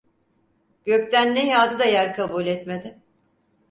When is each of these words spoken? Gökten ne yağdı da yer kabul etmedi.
Gökten 0.85 1.35
ne 1.35 1.47
yağdı 1.47 1.79
da 1.79 1.85
yer 1.85 2.15
kabul 2.15 2.45
etmedi. 2.47 2.99